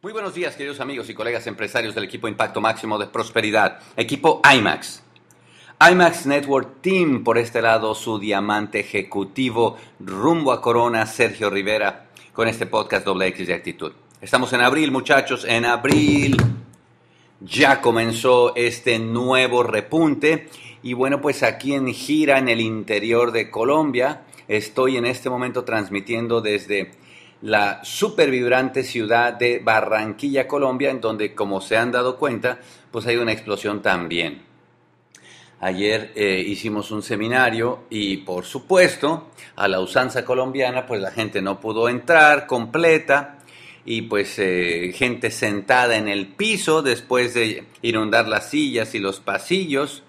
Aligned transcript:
Muy 0.00 0.12
buenos 0.12 0.32
días, 0.32 0.54
queridos 0.54 0.78
amigos 0.78 1.10
y 1.10 1.14
colegas 1.14 1.48
empresarios 1.48 1.92
del 1.92 2.04
equipo 2.04 2.28
Impacto 2.28 2.60
Máximo 2.60 2.98
de 2.98 3.08
Prosperidad, 3.08 3.80
equipo 3.96 4.40
IMAX. 4.48 5.02
IMAX 5.90 6.24
Network 6.24 6.80
Team, 6.82 7.24
por 7.24 7.36
este 7.36 7.60
lado, 7.60 7.96
su 7.96 8.20
diamante 8.20 8.78
ejecutivo 8.78 9.76
rumbo 9.98 10.52
a 10.52 10.62
Corona, 10.62 11.04
Sergio 11.04 11.50
Rivera, 11.50 12.10
con 12.32 12.46
este 12.46 12.66
podcast 12.66 13.04
Doble 13.04 13.26
X 13.26 13.48
de 13.48 13.54
actitud. 13.54 13.90
Estamos 14.20 14.52
en 14.52 14.60
abril, 14.60 14.92
muchachos, 14.92 15.44
en 15.44 15.64
abril 15.64 16.36
ya 17.40 17.80
comenzó 17.80 18.54
este 18.54 19.00
nuevo 19.00 19.64
repunte 19.64 20.48
y 20.80 20.92
bueno, 20.92 21.20
pues 21.20 21.42
aquí 21.42 21.74
en 21.74 21.92
gira 21.92 22.38
en 22.38 22.48
el 22.48 22.60
interior 22.60 23.32
de 23.32 23.50
Colombia, 23.50 24.22
estoy 24.46 24.96
en 24.96 25.06
este 25.06 25.28
momento 25.28 25.64
transmitiendo 25.64 26.40
desde 26.40 26.92
la 27.42 27.84
super 27.84 28.30
vibrante 28.30 28.82
ciudad 28.82 29.32
de 29.32 29.60
Barranquilla, 29.60 30.48
Colombia, 30.48 30.90
en 30.90 31.00
donde, 31.00 31.34
como 31.34 31.60
se 31.60 31.76
han 31.76 31.92
dado 31.92 32.16
cuenta, 32.16 32.58
pues 32.90 33.06
hay 33.06 33.16
una 33.16 33.32
explosión 33.32 33.82
también. 33.82 34.42
Ayer 35.60 36.12
eh, 36.14 36.44
hicimos 36.46 36.90
un 36.92 37.02
seminario 37.02 37.80
y, 37.90 38.18
por 38.18 38.44
supuesto, 38.44 39.28
a 39.56 39.66
la 39.66 39.80
usanza 39.80 40.24
colombiana, 40.24 40.86
pues 40.86 41.00
la 41.00 41.10
gente 41.10 41.42
no 41.42 41.58
pudo 41.60 41.88
entrar 41.88 42.46
completa 42.46 43.38
y 43.84 44.02
pues 44.02 44.38
eh, 44.38 44.92
gente 44.94 45.30
sentada 45.30 45.96
en 45.96 46.08
el 46.08 46.28
piso 46.28 46.82
después 46.82 47.34
de 47.34 47.64
inundar 47.82 48.28
las 48.28 48.50
sillas 48.50 48.94
y 48.94 49.00
los 49.00 49.18
pasillos. 49.18 50.04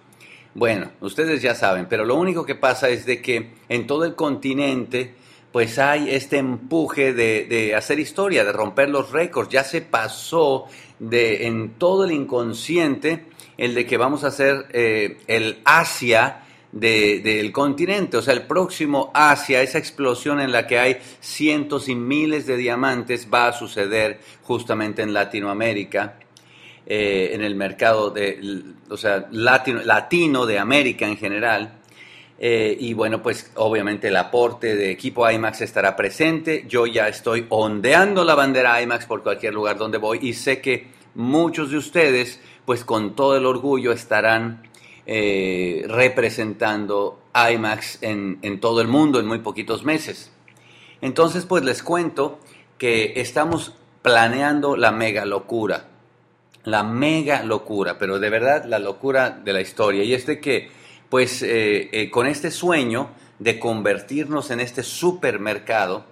Bueno, 0.53 0.91
ustedes 1.01 1.41
ya 1.41 1.55
saben, 1.55 1.87
pero 1.89 2.05
lo 2.05 2.15
único 2.15 2.45
que 2.45 2.55
pasa 2.55 2.89
es 2.89 3.05
de 3.05 3.21
que 3.21 3.51
en 3.69 3.87
todo 3.87 4.03
el 4.03 4.15
continente 4.15 5.15
pues 5.51 5.79
hay 5.79 6.09
este 6.11 6.37
empuje 6.37 7.13
de, 7.13 7.73
hacer 7.75 7.99
historia, 7.99 8.43
de 8.43 8.51
romper 8.51 8.89
los 8.89 9.11
récords. 9.11 9.49
Ya 9.49 9.63
se 9.63 9.81
pasó 9.81 10.65
de 10.99 11.47
en 11.47 11.71
todo 11.71 12.03
el 12.03 12.11
inconsciente 12.11 13.25
el 13.57 13.75
de 13.75 13.85
que 13.85 13.97
vamos 13.97 14.23
a 14.23 14.27
hacer 14.27 14.67
eh, 14.71 15.17
el 15.27 15.59
Asia 15.65 16.43
del 16.71 17.51
continente, 17.51 18.15
o 18.17 18.21
sea, 18.21 18.35
el 18.35 18.43
próximo 18.43 19.09
Asia, 19.15 19.63
esa 19.63 19.79
explosión 19.79 20.39
en 20.39 20.51
la 20.51 20.67
que 20.67 20.77
hay 20.77 20.97
cientos 21.19 21.89
y 21.89 21.95
miles 21.95 22.45
de 22.45 22.57
diamantes 22.57 23.27
va 23.33 23.47
a 23.47 23.53
suceder 23.53 24.19
justamente 24.43 25.01
en 25.01 25.13
Latinoamérica. 25.13 26.19
Eh, 26.91 27.35
en 27.35 27.43
el 27.43 27.53
mercado 27.53 28.09
de, 28.09 28.63
o 28.89 28.97
sea, 28.97 29.27
latino, 29.29 29.81
latino 29.83 30.47
de 30.47 30.57
América 30.57 31.05
en 31.05 31.17
general. 31.17 31.78
Eh, 32.41 32.77
y 32.79 32.93
bueno, 32.93 33.21
pues 33.21 33.51
obviamente 33.55 34.07
el 34.07 34.15
aporte 34.15 34.77
de 34.77 34.91
equipo 34.91 35.29
IMAX 35.29 35.59
estará 35.61 35.97
presente. 35.97 36.63
Yo 36.69 36.85
ya 36.87 37.09
estoy 37.09 37.45
ondeando 37.49 38.23
la 38.23 38.33
bandera 38.33 38.81
IMAX 38.81 39.05
por 39.05 39.23
cualquier 39.23 39.53
lugar 39.53 39.77
donde 39.77 39.97
voy 39.97 40.19
y 40.21 40.33
sé 40.33 40.61
que 40.61 40.87
muchos 41.15 41.69
de 41.69 41.77
ustedes, 41.77 42.39
pues 42.65 42.85
con 42.85 43.13
todo 43.13 43.35
el 43.35 43.45
orgullo 43.45 43.91
estarán 43.91 44.63
eh, 45.05 45.83
representando 45.89 47.19
IMAX 47.35 48.01
en, 48.03 48.39
en 48.41 48.61
todo 48.61 48.79
el 48.79 48.87
mundo 48.87 49.19
en 49.19 49.25
muy 49.25 49.39
poquitos 49.39 49.83
meses. 49.83 50.31
Entonces, 51.01 51.45
pues 51.45 51.65
les 51.65 51.83
cuento 51.83 52.39
que 52.77 53.13
estamos 53.17 53.73
planeando 54.01 54.77
la 54.77 54.91
mega 54.91 55.25
locura. 55.25 55.87
La 56.63 56.83
mega 56.83 57.43
locura, 57.43 57.97
pero 57.97 58.19
de 58.19 58.29
verdad 58.29 58.63
la 58.65 58.79
locura 58.79 59.29
de 59.29 59.51
la 59.51 59.61
historia. 59.61 60.03
Y 60.03 60.13
es 60.13 60.25
de 60.25 60.39
que 60.39 60.78
pues 61.09 61.41
eh, 61.41 61.89
eh, 61.91 62.09
con 62.11 62.27
este 62.27 62.51
sueño 62.51 63.09
de 63.39 63.59
convertirnos 63.59 64.51
en 64.51 64.59
este 64.59 64.83
supermercado, 64.83 66.05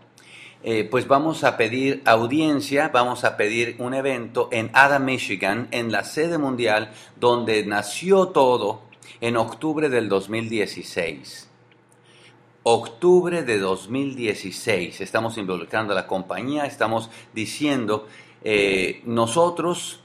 eh, 0.63 0.87
pues 0.89 1.07
vamos 1.07 1.43
a 1.43 1.55
pedir 1.55 2.01
audiencia, 2.05 2.89
vamos 2.89 3.23
a 3.23 3.37
pedir 3.37 3.75
un 3.79 3.93
evento 3.93 4.49
en 4.51 4.71
Ada, 4.73 4.97
Michigan, 4.99 5.67
en 5.71 5.91
la 5.91 6.03
sede 6.03 6.37
mundial 6.37 6.91
donde 7.19 7.63
nació 7.65 8.29
todo 8.29 8.81
en 9.21 9.37
octubre 9.37 9.89
del 9.89 10.09
2016. 10.09 11.49
Octubre 12.63 13.43
de 13.43 13.59
2016, 13.59 14.99
estamos 14.99 15.37
involucrando 15.37 15.93
a 15.93 15.95
la 15.95 16.07
compañía, 16.07 16.65
estamos 16.65 17.09
diciendo, 17.33 18.07
nosotros 19.05 20.01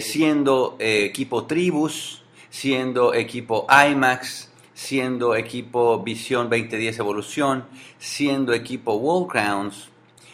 siendo 0.00 0.76
equipo 0.78 1.44
Tribus, 1.44 2.20
siendo 2.50 3.14
equipo 3.14 3.66
IMAX, 3.70 4.50
siendo 4.74 5.34
equipo 5.34 6.02
Visión 6.02 6.50
2010 6.50 6.98
Evolución, 6.98 7.64
siendo 7.98 8.52
equipo 8.52 8.94
World 8.94 9.30
Crowns, 9.30 9.88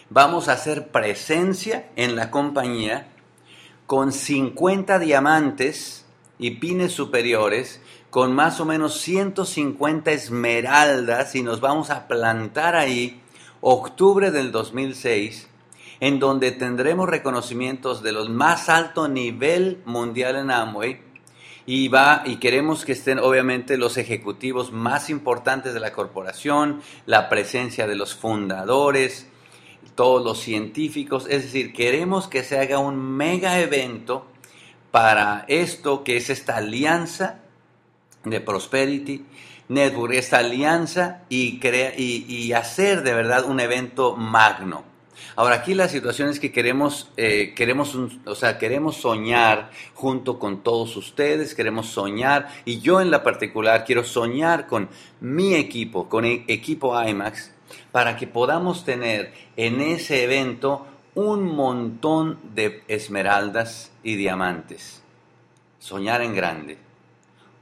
vamos 0.09 0.49
a 0.49 0.53
hacer 0.53 0.88
presencia 0.88 1.91
en 1.97 2.16
la 2.16 2.31
compañía 2.31 3.09
con 3.87 4.12
50 4.12 4.99
diamantes 4.99 6.06
y 6.38 6.53
pines 6.53 6.93
superiores, 6.93 7.81
con 8.10 8.34
más 8.34 8.60
o 8.60 8.65
menos 8.65 8.98
150 9.00 10.10
esmeraldas 10.10 11.34
y 11.34 11.43
nos 11.43 11.60
vamos 11.60 11.91
a 11.91 12.09
plantar 12.09 12.75
ahí 12.75 13.21
octubre 13.60 14.31
del 14.31 14.53
2006 14.53 15.48
en 16.00 16.19
donde 16.19 16.53
tendremos 16.53 17.09
reconocimientos 17.09 18.03
de 18.03 18.12
los 18.12 18.28
más 18.28 18.69
alto 18.69 19.09
nivel 19.09 19.83
mundial 19.87 20.37
en 20.37 20.50
Amway 20.50 21.05
y 21.66 21.88
va 21.88 22.22
y 22.25 22.37
queremos 22.37 22.84
que 22.84 22.93
estén 22.93 23.19
obviamente 23.19 23.77
los 23.77 23.99
ejecutivos 23.99 24.72
más 24.72 25.10
importantes 25.10 25.75
de 25.75 25.81
la 25.81 25.93
corporación, 25.93 26.81
la 27.06 27.28
presencia 27.28 27.88
de 27.88 27.97
los 27.97 28.15
fundadores, 28.15 29.27
todos 29.97 30.25
los 30.25 30.38
científicos, 30.38 31.27
es 31.28 31.43
decir, 31.43 31.72
queremos 31.72 32.28
que 32.28 32.44
se 32.44 32.59
haga 32.59 32.78
un 32.78 32.97
mega 32.97 33.59
evento 33.59 34.27
para 34.93 35.44
esto 35.49 36.04
que 36.04 36.16
es 36.16 36.31
esta 36.31 36.56
alianza 36.56 37.41
de 38.25 38.41
Prosperity 38.41 39.25
Network, 39.69 40.15
esta 40.15 40.38
alianza 40.38 41.22
y, 41.28 41.60
y 41.98 42.53
hacer 42.53 43.03
de 43.03 43.15
verdad 43.15 43.44
un 43.44 43.59
evento 43.59 44.16
magno. 44.16 44.95
Ahora, 45.34 45.56
aquí 45.56 45.75
la 45.75 45.88
situación 45.88 46.28
es 46.28 46.41
que 46.41 46.53
queremos, 46.53 47.10
eh, 47.16 47.53
queremos, 47.54 47.94
o 48.25 48.34
sea, 48.34 48.59
queremos 48.59 48.97
soñar 48.97 49.71
junto 49.94 50.38
con 50.38 50.62
todos 50.62 50.97
ustedes, 50.97 51.54
queremos 51.54 51.88
soñar, 51.88 52.49
y 52.65 52.81
yo 52.81 53.00
en 53.00 53.10
la 53.10 53.22
particular 53.22 53.84
quiero 53.84 54.04
soñar 54.04 54.66
con 54.66 54.88
mi 55.21 55.54
equipo, 55.54 56.09
con 56.09 56.25
el 56.25 56.44
equipo 56.49 57.00
IMAX, 57.00 57.53
para 57.93 58.16
que 58.16 58.27
podamos 58.27 58.84
tener 58.84 59.32
en 59.56 59.81
ese 59.81 60.25
evento 60.25 60.87
un 61.15 61.44
montón 61.44 62.38
de 62.54 62.83
esmeraldas 62.88 63.91
y 64.03 64.16
diamantes. 64.16 65.03
Soñar 65.78 66.21
en 66.21 66.34
grande. 66.34 66.78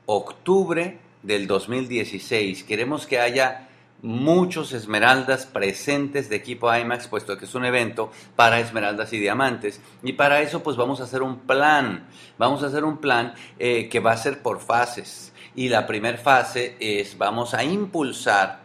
Octubre 0.07 0.99
del 1.23 1.47
2016, 1.47 2.65
queremos 2.65 3.07
que 3.07 3.21
haya 3.21 3.69
muchos 4.03 4.73
esmeraldas 4.73 5.47
presentes 5.47 6.29
de 6.29 6.37
equipo 6.37 6.75
IMAX, 6.75 7.09
puesto 7.09 7.39
que 7.39 7.47
es 7.47 7.55
un 7.55 7.65
evento 7.65 8.11
para 8.37 8.61
esmeraldas 8.61 9.13
y 9.13 9.19
diamantes. 9.19 9.81
Y 10.03 10.13
para 10.13 10.41
eso 10.41 10.63
pues 10.63 10.77
vamos 10.77 11.01
a 11.01 11.05
hacer 11.05 11.23
un 11.23 11.41
plan, 11.41 12.07
vamos 12.39 12.63
a 12.63 12.67
hacer 12.67 12.85
un 12.85 12.99
plan 12.99 13.35
eh, 13.59 13.89
que 13.89 14.01
va 14.01 14.13
a 14.13 14.17
ser 14.17 14.43
por 14.43 14.61
fases. 14.61 15.33
Y 15.57 15.69
la 15.69 15.87
primera 15.87 16.19
fase 16.19 16.77
es 16.81 17.17
vamos 17.17 17.55
a 17.55 17.65
impulsar 17.65 18.65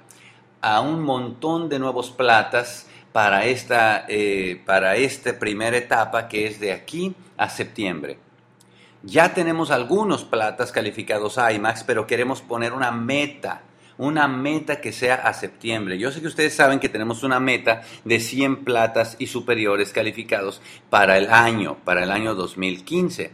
a 0.61 0.81
un 0.81 1.01
montón 1.01 1.69
de 1.69 1.79
nuevos 1.79 2.11
platas 2.11 2.87
para 3.11 3.45
esta, 3.45 4.05
eh, 4.07 4.61
para 4.65 4.95
esta 4.95 5.39
primera 5.39 5.77
etapa 5.77 6.27
que 6.27 6.47
es 6.47 6.59
de 6.59 6.73
aquí 6.73 7.15
a 7.37 7.49
septiembre. 7.49 8.19
Ya 9.03 9.33
tenemos 9.33 9.71
algunos 9.71 10.25
platas 10.25 10.73
calificados 10.73 11.37
a 11.37 11.53
IMAX, 11.53 11.85
pero 11.85 12.05
queremos 12.05 12.41
poner 12.41 12.73
una 12.73 12.91
meta 12.91 13.61
una 13.99 14.29
meta 14.29 14.79
que 14.79 14.93
sea 14.93 15.15
a 15.15 15.33
septiembre. 15.33 15.99
Yo 15.99 16.09
sé 16.09 16.21
que 16.21 16.27
ustedes 16.27 16.53
saben 16.53 16.79
que 16.79 16.87
tenemos 16.87 17.21
una 17.23 17.39
meta 17.41 17.81
de 18.05 18.21
100 18.21 18.63
platas 18.63 19.17
y 19.19 19.27
superiores 19.27 19.91
calificados 19.91 20.61
para 20.89 21.17
el 21.17 21.29
año, 21.29 21.77
para 21.83 22.03
el 22.03 22.11
año 22.11 22.33
2015. 22.33 23.31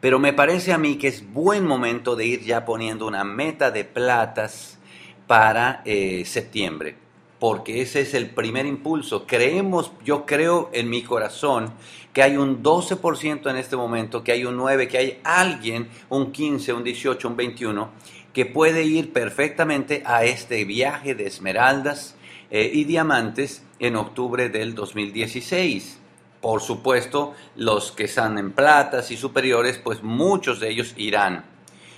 Pero 0.00 0.18
me 0.18 0.32
parece 0.32 0.72
a 0.72 0.78
mí 0.78 0.96
que 0.96 1.08
es 1.08 1.30
buen 1.32 1.66
momento 1.66 2.16
de 2.16 2.26
ir 2.26 2.40
ya 2.40 2.64
poniendo 2.64 3.06
una 3.06 3.24
meta 3.24 3.70
de 3.70 3.84
platas 3.84 4.78
para 5.26 5.82
eh, 5.84 6.24
septiembre, 6.24 6.96
porque 7.38 7.82
ese 7.82 8.00
es 8.00 8.14
el 8.14 8.30
primer 8.30 8.64
impulso. 8.64 9.26
Creemos, 9.26 9.92
yo 10.02 10.24
creo 10.24 10.70
en 10.72 10.88
mi 10.88 11.02
corazón 11.02 11.74
que 12.14 12.22
hay 12.22 12.38
un 12.38 12.62
12% 12.62 13.50
en 13.50 13.56
este 13.58 13.76
momento, 13.76 14.24
que 14.24 14.32
hay 14.32 14.46
un 14.46 14.56
9%, 14.56 14.88
que 14.88 14.96
hay 14.96 15.20
alguien, 15.24 15.90
un 16.08 16.32
15, 16.32 16.72
un 16.72 16.82
18, 16.82 17.28
un 17.28 17.36
21, 17.36 17.90
que 18.36 18.44
puede 18.44 18.84
ir 18.84 19.14
perfectamente 19.14 20.02
a 20.04 20.24
este 20.24 20.66
viaje 20.66 21.14
de 21.14 21.26
esmeraldas 21.26 22.16
eh, 22.50 22.70
y 22.70 22.84
diamantes 22.84 23.62
en 23.78 23.96
octubre 23.96 24.50
del 24.50 24.74
2016. 24.74 25.98
Por 26.42 26.60
supuesto, 26.60 27.32
los 27.54 27.92
que 27.92 28.04
están 28.04 28.36
en 28.36 28.52
platas 28.52 29.10
y 29.10 29.16
superiores, 29.16 29.78
pues 29.78 30.02
muchos 30.02 30.60
de 30.60 30.68
ellos 30.68 30.92
irán. 30.98 31.46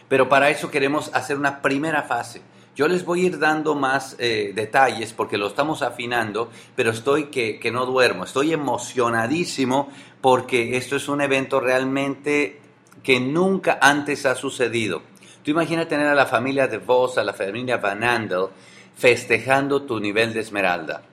Pero 0.09 0.29
para 0.29 0.49
eso 0.49 0.71
queremos 0.71 1.11
hacer 1.13 1.37
una 1.37 1.61
primera 1.61 2.05
fase. 2.05 2.41
Yo 2.77 2.87
les 2.87 3.05
voy 3.05 3.25
a 3.25 3.27
ir 3.27 3.41
dando 3.41 3.75
más 3.75 4.15
eh, 4.21 4.53
detalles 4.55 5.13
porque 5.13 5.39
lo 5.39 5.49
estamos 5.49 5.83
afinando, 5.83 6.53
pero 6.77 6.93
estoy 6.93 7.31
que, 7.31 7.59
que 7.59 7.73
no 7.73 7.85
duermo, 7.85 8.23
estoy 8.23 8.53
emocionadísimo 8.53 9.89
porque 10.21 10.77
esto 10.77 10.95
es 10.95 11.09
un 11.09 11.21
evento 11.21 11.59
realmente 11.59 12.61
que 13.03 13.19
nunca 13.19 13.81
antes 13.83 14.25
ha 14.25 14.37
sucedido. 14.37 15.03
Tú 15.49 15.53
imaginas 15.53 15.89
tener 15.89 16.07
a 16.09 16.15
la 16.15 16.27
familia 16.27 16.69
de 16.69 16.77
Vos, 16.77 17.17
a 17.17 17.25
la 17.25 17.33
familia 17.33 17.79
Van 17.79 18.05
Andel, 18.05 18.49
festejando 18.95 19.81
tu 19.81 19.99
nivel 19.99 20.35
de 20.35 20.41
esmeralda. 20.41 21.05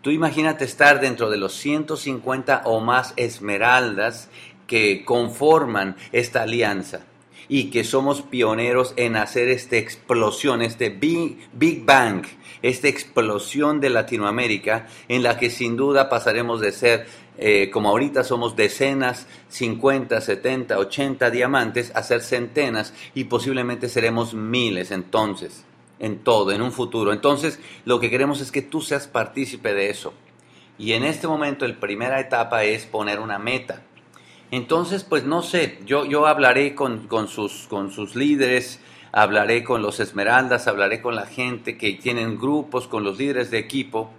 Tú 0.00 0.10
imagínate 0.10 0.64
estar 0.64 1.00
dentro 1.00 1.28
de 1.28 1.38
los 1.38 1.54
150 1.54 2.62
o 2.66 2.78
más 2.78 3.12
esmeraldas 3.16 4.28
que 4.68 5.04
conforman 5.04 5.96
esta 6.12 6.42
alianza 6.42 7.00
y 7.48 7.70
que 7.70 7.82
somos 7.82 8.22
pioneros 8.22 8.94
en 8.96 9.16
hacer 9.16 9.48
esta 9.48 9.78
explosión, 9.78 10.62
este 10.62 10.90
Big, 10.90 11.48
Big 11.52 11.84
Bang, 11.84 12.24
esta 12.62 12.86
explosión 12.86 13.80
de 13.80 13.90
Latinoamérica 13.90 14.86
en 15.08 15.24
la 15.24 15.36
que 15.36 15.50
sin 15.50 15.76
duda 15.76 16.08
pasaremos 16.08 16.60
de 16.60 16.70
ser, 16.70 17.08
eh, 17.42 17.70
como 17.70 17.88
ahorita 17.88 18.22
somos 18.22 18.54
decenas, 18.54 19.26
50, 19.48 20.20
70, 20.20 20.78
80 20.78 21.30
diamantes, 21.30 21.90
a 21.94 22.02
ser 22.02 22.20
centenas 22.20 22.92
y 23.14 23.24
posiblemente 23.24 23.88
seremos 23.88 24.34
miles 24.34 24.90
entonces, 24.90 25.64
en 26.00 26.18
todo, 26.18 26.52
en 26.52 26.60
un 26.60 26.70
futuro. 26.70 27.14
Entonces, 27.14 27.58
lo 27.86 27.98
que 27.98 28.10
queremos 28.10 28.42
es 28.42 28.52
que 28.52 28.60
tú 28.60 28.82
seas 28.82 29.06
partícipe 29.08 29.72
de 29.72 29.88
eso. 29.88 30.12
Y 30.76 30.92
en 30.92 31.02
este 31.02 31.26
momento, 31.26 31.66
la 31.66 31.80
primera 31.80 32.20
etapa 32.20 32.64
es 32.64 32.84
poner 32.84 33.18
una 33.20 33.38
meta. 33.38 33.84
Entonces, 34.50 35.02
pues 35.02 35.24
no 35.24 35.42
sé, 35.42 35.78
yo, 35.86 36.04
yo 36.04 36.26
hablaré 36.26 36.74
con, 36.74 37.08
sus, 37.26 37.66
con 37.68 37.90
sus 37.90 38.16
líderes, 38.16 38.80
hablaré 39.12 39.64
con 39.64 39.80
los 39.80 39.98
Esmeraldas, 39.98 40.68
hablaré 40.68 41.00
con 41.00 41.14
la 41.14 41.24
gente 41.24 41.78
que 41.78 41.94
tienen 41.94 42.38
grupos, 42.38 42.86
con 42.86 43.02
los 43.02 43.16
líderes 43.16 43.50
de 43.50 43.60
equipo, 43.60 44.10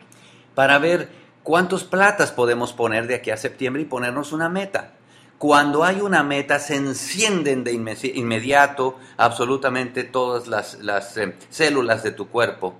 para 0.56 0.80
ver 0.80 1.21
cuántos 1.44 1.84
platas 1.84 2.32
podemos 2.32 2.74
poner 2.74 3.08
de 3.08 3.16
aquí 3.16 3.32
a 3.32 3.38
septiembre 3.38 3.82
y 3.82 3.86
ponernos 3.86 4.32
una 4.32 4.50
meta. 4.50 4.94
Cuando 5.38 5.84
hay 5.84 6.02
una 6.02 6.22
meta, 6.22 6.60
se 6.60 6.76
encienden 6.76 7.64
de 7.64 7.72
inmediato 7.74 8.98
absolutamente 9.18 10.04
todas 10.04 10.48
las, 10.48 11.18
eh, 11.18 11.36
células 11.50 12.04
de 12.04 12.12
tu 12.12 12.28
cuerpo 12.28 12.76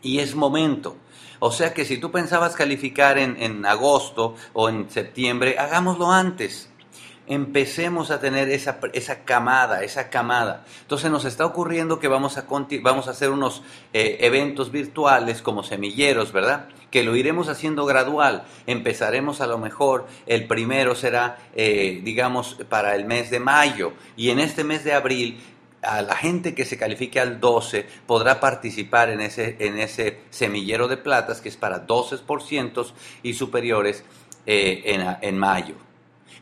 y 0.00 0.20
es 0.20 0.34
momento. 0.34 0.96
O 1.40 1.50
sea 1.50 1.74
que 1.74 1.84
si 1.84 1.98
tú 1.98 2.12
pensabas 2.12 2.54
calificar 2.54 3.18
en, 3.18 3.42
en 3.42 3.66
agosto 3.66 4.36
o 4.52 4.68
en 4.68 4.88
septiembre, 4.90 5.58
hagámoslo 5.58 6.12
antes 6.12 6.70
empecemos 7.30 8.10
a 8.10 8.20
tener 8.20 8.50
esa, 8.50 8.80
esa 8.92 9.20
camada, 9.24 9.84
esa 9.84 10.10
camada. 10.10 10.64
Entonces 10.82 11.12
nos 11.12 11.24
está 11.24 11.46
ocurriendo 11.46 12.00
que 12.00 12.08
vamos 12.08 12.36
a, 12.36 12.44
vamos 12.82 13.06
a 13.06 13.12
hacer 13.12 13.30
unos 13.30 13.62
eh, 13.92 14.18
eventos 14.20 14.72
virtuales 14.72 15.40
como 15.40 15.62
semilleros, 15.62 16.32
¿verdad? 16.32 16.66
Que 16.90 17.04
lo 17.04 17.14
iremos 17.14 17.48
haciendo 17.48 17.86
gradual. 17.86 18.42
Empezaremos 18.66 19.40
a 19.40 19.46
lo 19.46 19.58
mejor, 19.58 20.08
el 20.26 20.48
primero 20.48 20.96
será, 20.96 21.38
eh, 21.54 22.00
digamos, 22.02 22.56
para 22.68 22.96
el 22.96 23.04
mes 23.04 23.30
de 23.30 23.38
mayo 23.38 23.92
y 24.16 24.30
en 24.30 24.40
este 24.40 24.64
mes 24.64 24.82
de 24.82 24.92
abril 24.92 25.40
a 25.82 26.02
la 26.02 26.16
gente 26.16 26.52
que 26.52 26.64
se 26.64 26.76
califique 26.76 27.20
al 27.20 27.38
12 27.38 27.86
podrá 28.06 28.40
participar 28.40 29.08
en 29.08 29.20
ese, 29.20 29.56
en 29.60 29.78
ese 29.78 30.18
semillero 30.30 30.88
de 30.88 30.96
platas 30.96 31.40
que 31.40 31.48
es 31.48 31.56
para 31.56 31.86
12% 31.86 32.92
y 33.22 33.34
superiores 33.34 34.04
eh, 34.46 34.82
en, 34.84 35.16
en 35.22 35.38
mayo. 35.38 35.89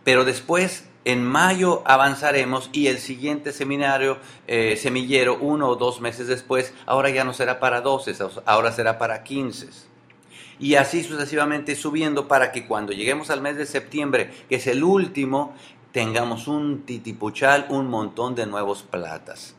Pero 0.09 0.25
después, 0.25 0.87
en 1.05 1.23
mayo, 1.23 1.83
avanzaremos 1.85 2.71
y 2.73 2.87
el 2.87 2.97
siguiente 2.97 3.53
seminario, 3.53 4.17
eh, 4.47 4.75
semillero, 4.79 5.37
uno 5.39 5.69
o 5.69 5.77
dos 5.77 6.01
meses 6.01 6.29
después, 6.29 6.73
ahora 6.87 7.11
ya 7.11 7.25
no 7.25 7.35
será 7.35 7.61
para 7.61 7.83
12, 7.83 8.17
ahora 8.47 8.73
será 8.73 8.97
para 8.97 9.23
15. 9.23 9.69
Y 10.59 10.77
así 10.77 11.05
sucesivamente 11.05 11.77
subiendo 11.77 12.27
para 12.27 12.53
que 12.53 12.67
cuando 12.67 12.95
lleguemos 12.95 13.29
al 13.29 13.43
mes 13.43 13.59
de 13.59 13.67
septiembre, 13.67 14.31
que 14.49 14.55
es 14.55 14.67
el 14.67 14.83
último, 14.83 15.55
tengamos 15.93 16.49
un 16.49 16.87
titipuchal, 16.87 17.67
un 17.69 17.89
montón 17.89 18.35
de 18.35 18.47
nuevos 18.47 18.85
platas. 18.85 19.57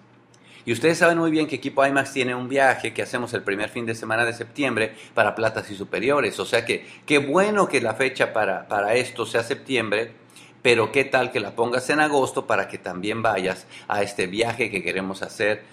Y 0.65 0.73
ustedes 0.73 0.97
saben 0.97 1.19
muy 1.19 1.29
bien 1.29 1.45
que 1.45 1.57
Equipo 1.57 1.85
IMAX 1.85 2.11
tiene 2.11 2.33
un 2.33 2.49
viaje 2.49 2.91
que 2.91 3.03
hacemos 3.03 3.35
el 3.35 3.43
primer 3.43 3.69
fin 3.69 3.85
de 3.85 3.93
semana 3.93 4.25
de 4.25 4.33
septiembre 4.33 4.95
para 5.13 5.35
platas 5.35 5.69
y 5.69 5.75
superiores. 5.75 6.39
O 6.39 6.45
sea 6.45 6.65
que 6.65 6.87
qué 7.05 7.19
bueno 7.19 7.67
que 7.67 7.81
la 7.81 7.93
fecha 7.93 8.33
para, 8.33 8.67
para 8.67 8.95
esto 8.95 9.27
sea 9.27 9.43
septiembre 9.43 10.27
pero 10.61 10.91
qué 10.91 11.05
tal 11.05 11.31
que 11.31 11.39
la 11.39 11.55
pongas 11.55 11.89
en 11.89 11.99
agosto 11.99 12.45
para 12.45 12.67
que 12.67 12.77
también 12.77 13.21
vayas 13.21 13.67
a 13.87 14.01
este 14.01 14.27
viaje 14.27 14.69
que 14.69 14.83
queremos 14.83 15.21
hacer 15.21 15.63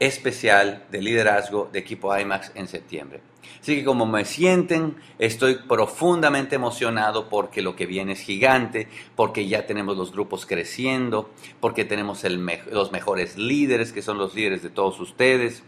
especial 0.00 0.84
de 0.90 1.00
liderazgo 1.00 1.68
de 1.72 1.78
equipo 1.78 2.16
IMAX 2.16 2.52
en 2.54 2.68
septiembre. 2.68 3.20
Así 3.60 3.76
que 3.76 3.84
como 3.84 4.04
me 4.04 4.24
sienten, 4.24 4.96
estoy 5.18 5.54
profundamente 5.54 6.56
emocionado 6.56 7.28
porque 7.28 7.62
lo 7.62 7.76
que 7.76 7.86
viene 7.86 8.12
es 8.12 8.20
gigante, 8.20 8.88
porque 9.16 9.46
ya 9.46 9.66
tenemos 9.66 9.96
los 9.96 10.12
grupos 10.12 10.44
creciendo, 10.44 11.30
porque 11.60 11.84
tenemos 11.84 12.24
los 12.70 12.92
mejores 12.92 13.38
líderes, 13.38 13.92
que 13.92 14.02
son 14.02 14.18
los 14.18 14.34
líderes 14.34 14.62
de 14.62 14.70
todos 14.70 15.00
ustedes, 15.00 15.62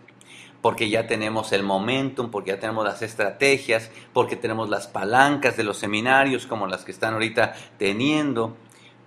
porque 0.61 0.91
ya 0.91 1.07
tenemos 1.07 1.53
el 1.53 1.63
momentum, 1.63 2.31
porque 2.31 2.51
ya 2.51 2.61
tenemos 2.61 2.85
las 2.85 3.01
estrategias, 3.01 3.91
porque 4.13 4.37
tenemos 4.37 4.69
las 4.69 4.89
palancas 4.89 5.57
de 5.57 5.65
los 5.65 5.79
seminarios 5.79 6.47
como 6.47 6.67
las 6.67 6.85
que 6.85 6.93
están 6.93 7.15
ahorita 7.15 7.55
teniendo 7.79 8.57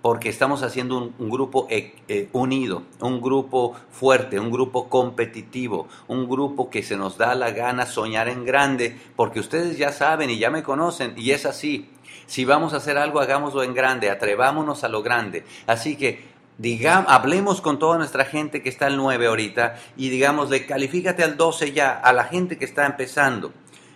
porque 0.02 0.28
estamos 0.28 0.62
haciendo 0.62 1.12
un, 1.18 1.30
grupo 1.30 1.66
eh, 1.70 1.94
eh, 2.08 2.28
unido, 2.32 2.82
un 3.00 3.20
grupo 3.20 3.74
fuerte, 3.90 4.40
un 4.40 4.50
grupo 4.50 4.88
competitivo, 4.88 5.88
un 6.08 6.28
grupo 6.28 6.70
que 6.70 6.82
se 6.82 6.96
nos 6.96 7.18
da 7.18 7.34
la 7.34 7.50
gana 7.50 7.86
soñar 7.86 8.28
en 8.28 8.44
grande, 8.44 8.98
porque 9.16 9.40
ustedes 9.40 9.76
ya 9.76 9.92
saben 9.92 10.30
y 10.30 10.38
ya 10.38 10.50
me 10.50 10.62
conocen, 10.62 11.14
y 11.16 11.32
es 11.32 11.44
así. 11.44 11.90
Si 12.26 12.44
vamos 12.44 12.72
a 12.72 12.78
hacer 12.78 12.96
algo, 12.96 13.20
hagámoslo 13.20 13.62
en 13.62 13.74
grande, 13.74 14.08
atrevámonos 14.08 14.84
a 14.84 14.88
lo 14.88 15.02
grande. 15.02 15.44
Así 15.66 15.96
que 15.96 16.30
digamos, 16.58 17.10
hablemos 17.10 17.60
con 17.60 17.78
toda 17.78 17.98
nuestra 17.98 18.24
gente 18.24 18.62
que 18.62 18.68
está 18.68 18.86
al 18.86 18.96
9 18.96 19.26
ahorita 19.26 19.76
y 19.96 20.10
digámosle, 20.10 20.66
califícate 20.66 21.24
al 21.24 21.36
12 21.36 21.72
ya, 21.72 21.92
a 21.92 22.12
la 22.12 22.24
gente 22.24 22.56
que 22.56 22.64
está 22.66 22.86
empezando. 22.86 23.52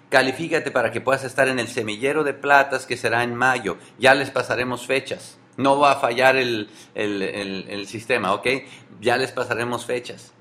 Califícate 0.09 0.71
para 0.71 0.91
que 0.91 1.01
puedas 1.01 1.25
estar 1.25 1.49
en 1.49 1.59
el 1.59 1.69
semillero 1.69 2.25
de 2.25 2.35
platas 2.35 2.87
que 2.87 2.97
será 2.97 3.23
en 3.23 3.35
mayo. 3.35 3.77
Ya 3.99 4.15
les 4.15 4.31
pasaremos 4.31 4.87
fechas. 4.87 5.39
No 5.57 5.79
va 5.79 5.93
a 5.93 5.97
fallar 5.97 6.37
el, 6.37 6.69
sistema, 7.87 8.35
¿ok? 8.35 8.47
Ya 9.01 9.17
les 9.17 9.33
pasaremos 9.33 9.85
fechas. 9.85 10.33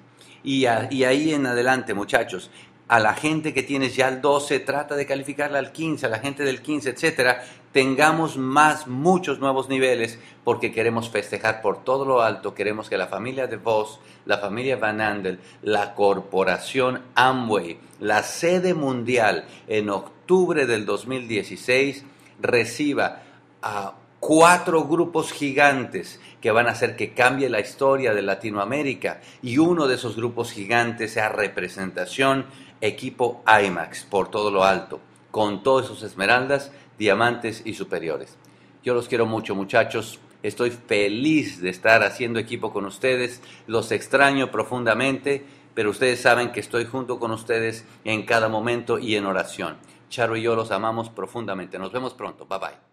Y, 0.44 0.65
y, 0.92 1.04
ahí 1.04 1.33
en 1.33 1.45
adelante, 1.45 1.94
muchachos, 1.94 2.50
a 2.88 3.00
la 3.00 3.13
gente 3.13 3.54
que 3.54 3.63
tienes 3.63 3.95
ya 3.95 4.07
el 4.07 4.21
12, 4.21 4.60
trata 4.60 4.95
de 4.95 5.06
calificarla 5.06 5.60
al 5.60 5.71
15, 5.71 6.06
a 6.06 6.10
la 6.10 6.19
gente 6.19 6.44
del 6.44 6.62
15, 6.62 6.89
etcétera. 6.89 7.44
Tengamos 7.71 8.38
más, 8.38 8.88
muchos 8.88 9.39
nuevos 9.39 9.68
niveles, 9.68 10.19
porque 10.44 10.71
queremos 10.71 11.10
festejar 11.10 11.62
por 11.62 11.84
todo 11.84 12.05
lo 12.05 12.22
alto. 12.22 12.53
Queremos 12.53 12.89
que 12.89 12.98
la 12.98 13.08
familia 13.08 13.48
de 13.48 13.58
Voss, 13.58 14.00
la 14.25 14.38
familia 14.38 14.75
Van 14.75 15.01
Andel, 15.01 15.39
la 15.63 15.96
corporación 15.96 17.01
Amway, 17.15 17.79
la 18.00 18.22
sede 18.22 18.74
mundial 18.74 19.46
en 19.67 19.89
octubre 19.89 20.67
del 20.67 20.86
2016, 20.86 22.05
reciba 22.41 23.24
a 23.63 23.93
cuatro 24.25 24.86
grupos 24.86 25.34
gigantes 25.34 26.22
que 26.39 26.50
van 26.50 26.68
a 26.68 26.72
hacer 26.72 26.96
que 26.96 27.13
cambie 27.13 27.50
la 27.50 27.60
historia 27.60 28.13
de 28.13 28.22
Latinoamérica 28.22 29.20
y 29.42 29.58
uno 29.58 29.86
de 29.86 29.96
esos 29.96 30.15
grupos 30.15 30.53
gigantes 30.53 31.12
sea 31.12 31.27
representación 31.27 32.46
equipo 32.80 33.44
IMAX 33.46 34.06
por 34.06 34.32
todo 34.32 34.50
lo 34.50 34.63
alto, 34.63 35.01
con 35.30 35.62
todos 35.62 35.88
esos 35.88 36.03
esmeraldas, 36.03 36.72
diamantes 36.98 37.63
y 37.65 37.74
superiores. 37.74 38.38
Yo 38.82 38.94
los 38.94 39.10
quiero 39.10 39.25
mucho 39.25 39.56
muchachos, 39.56 40.22
estoy 40.42 40.72
feliz 40.72 41.60
de 41.60 41.70
estar 41.70 42.01
haciendo 42.01 42.39
equipo 42.39 42.72
con 42.72 42.86
ustedes, 42.86 43.42
los 43.68 43.92
extraño 43.92 44.51
profundamente, 44.51 45.46
pero 45.74 45.89
ustedes 45.89 46.22
saben 46.22 46.53
que 46.53 46.62
estoy 46.62 46.86
junto 46.86 47.20
con 47.20 47.32
ustedes 47.32 47.84
en 48.06 48.25
cada 48.25 48.48
momento 48.48 49.00
y 49.00 49.18
en 49.18 49.25
oración. 49.25 49.75
Charo 50.10 50.38
y 50.38 50.44
yo 50.44 50.56
los 50.56 50.72
amamos 50.72 51.10
profundamente. 51.10 51.77
Nos 51.77 51.92
vemos 51.92 52.13
pronto. 52.13 52.46
Bye 52.46 52.60
bye. 52.60 52.93